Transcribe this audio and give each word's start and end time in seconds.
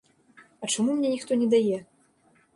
А 0.63 0.69
чаму 0.75 0.95
мне 0.95 1.11
ніхто 1.13 1.39
не 1.43 1.47
дае? 1.53 1.77